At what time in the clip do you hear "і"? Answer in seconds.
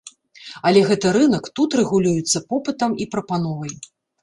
3.05-3.11